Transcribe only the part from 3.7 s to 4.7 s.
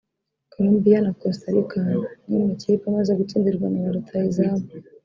a rutahizamu